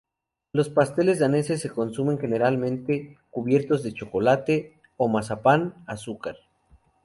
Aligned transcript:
Los 0.51 0.69
pasteles 0.69 1.19
daneses 1.19 1.61
se 1.61 1.69
consumen 1.69 2.17
generalmente 2.17 3.19
cubiertos 3.29 3.83
de 3.83 3.93
chocolate 3.93 4.79
o 4.97 5.07
mazapán, 5.07 5.75
azúcar. 5.85 6.37